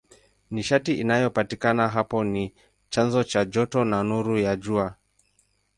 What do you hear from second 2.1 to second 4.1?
ni chanzo cha joto na